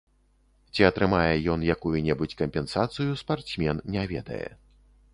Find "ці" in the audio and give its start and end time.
0.77-0.81